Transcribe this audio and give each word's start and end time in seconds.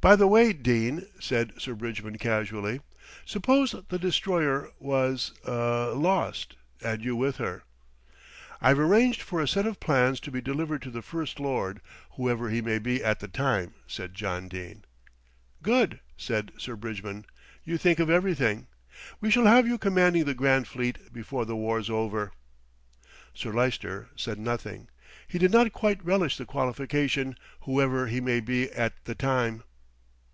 "By 0.00 0.16
the 0.16 0.26
way, 0.26 0.52
Dene," 0.52 1.06
said 1.18 1.54
Sir 1.56 1.72
Bridgman 1.72 2.18
casually, 2.18 2.82
"suppose 3.24 3.74
the 3.88 3.98
Destroyer 3.98 4.70
was 4.78 5.32
er 5.48 5.94
lost 5.96 6.56
and 6.82 7.02
you 7.02 7.16
with 7.16 7.36
her." 7.36 7.62
"I've 8.60 8.78
arranged 8.78 9.22
for 9.22 9.40
a 9.40 9.48
set 9.48 9.66
of 9.66 9.80
plans 9.80 10.20
to 10.20 10.30
be 10.30 10.42
delivered 10.42 10.82
to 10.82 10.90
the 10.90 11.00
First 11.00 11.40
Lord, 11.40 11.80
whoever 12.18 12.50
he 12.50 12.60
may 12.60 12.78
be 12.78 13.02
at 13.02 13.20
the 13.20 13.28
time," 13.28 13.72
said 13.86 14.12
John 14.12 14.46
Dene. 14.46 14.84
"Good!" 15.62 16.00
said 16.18 16.52
Sir 16.58 16.76
Bridgman. 16.76 17.24
"You 17.64 17.78
think 17.78 17.98
of 17.98 18.10
everything. 18.10 18.66
We 19.22 19.30
shall 19.30 19.46
have 19.46 19.66
you 19.66 19.78
commanding 19.78 20.24
the 20.26 20.34
Grand 20.34 20.68
Fleet 20.68 21.14
before 21.14 21.46
the 21.46 21.56
war's 21.56 21.88
over."' 21.88 22.30
Sir 23.32 23.54
Lyster 23.54 24.10
said 24.16 24.38
nothing. 24.38 24.88
He 25.26 25.38
did 25.38 25.50
not 25.50 25.72
quite 25.72 26.04
relish 26.04 26.36
the 26.36 26.44
qualification 26.44 27.38
"whoever 27.62 28.06
he 28.08 28.20
may 28.20 28.40
be 28.40 28.70
at 28.70 28.92
the 29.06 29.14
time." 29.14 29.62